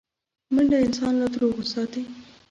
منډه 0.53 0.77
انسان 0.85 1.13
له 1.21 1.27
دروغو 1.33 1.63
ساتي 1.73 2.03